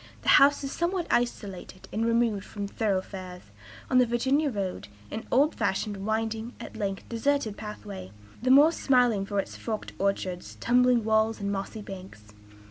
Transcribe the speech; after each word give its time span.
The 0.23 0.29
house 0.41 0.63
is 0.63 0.71
somewhat 0.71 1.05
isolate 1.11 1.87
and 1.93 2.03
remote 2.07 2.43
from 2.43 2.67
thoroughfares; 2.67 3.43
on 3.87 3.99
the 3.99 4.07
Virginia 4.07 4.49
road, 4.49 4.87
an 5.11 5.27
old 5.31 5.53
fashioned, 5.53 5.97
winding, 6.07 6.53
at 6.59 6.75
length 6.75 7.07
deserted 7.07 7.55
pathway, 7.55 8.11
the 8.41 8.49
more 8.49 8.71
smiling 8.71 9.27
for 9.27 9.37
its 9.39 9.55
forked 9.55 9.93
orchards, 9.99 10.57
tumbling 10.59 11.03
walls, 11.03 11.39
and 11.39 11.51
mossy 11.51 11.83
banks. 11.83 12.33